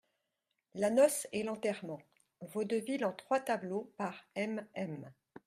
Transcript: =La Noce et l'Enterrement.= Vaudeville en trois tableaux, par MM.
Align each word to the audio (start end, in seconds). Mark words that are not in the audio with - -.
=La 0.73 0.89
Noce 0.89 1.27
et 1.31 1.43
l'Enterrement.= 1.43 1.99
Vaudeville 2.41 3.05
en 3.05 3.11
trois 3.13 3.39
tableaux, 3.39 3.93
par 3.97 4.25
MM. 4.35 5.11